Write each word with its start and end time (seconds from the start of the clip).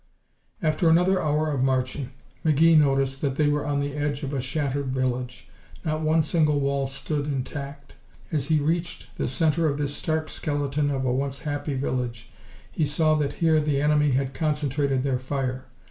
After 0.63 0.89
another 0.89 1.21
hour 1.21 1.51
of 1.51 1.61
marching, 1.61 2.09
McGee 2.43 2.75
noticed 2.75 3.21
that 3.21 3.35
they 3.35 3.47
were 3.47 3.67
on 3.67 3.79
the 3.79 3.93
edge 3.93 4.23
of 4.23 4.33
a 4.33 4.41
shattered 4.41 4.87
village. 4.87 5.47
Not 5.85 6.01
one 6.01 6.23
single 6.23 6.59
wall 6.59 6.87
stood 6.87 7.27
intact. 7.27 7.93
As 8.31 8.45
he 8.47 8.57
reached 8.59 9.15
the 9.19 9.27
center 9.27 9.69
of 9.69 9.77
this 9.77 9.95
stark 9.95 10.27
skeleton 10.29 10.89
of 10.89 11.05
a 11.05 11.13
once 11.13 11.41
happy 11.41 11.75
village 11.75 12.31
he 12.71 12.83
saw 12.83 13.13
that 13.19 13.33
here 13.33 13.59
the 13.59 13.79
enemy 13.79 14.13
had 14.13 14.33
concentrated 14.33 15.03
their 15.03 15.19
fire. 15.19 15.65